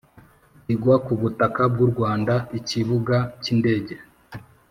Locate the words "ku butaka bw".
1.05-1.77